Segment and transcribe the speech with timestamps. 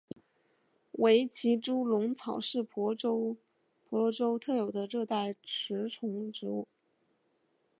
[0.93, 2.91] 维奇猪笼草是婆
[3.91, 6.67] 罗洲特有的热带食虫植物。